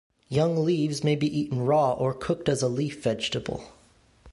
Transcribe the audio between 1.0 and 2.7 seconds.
may be eaten raw or cooked as a